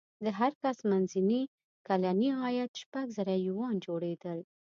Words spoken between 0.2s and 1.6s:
د هر کس منځنی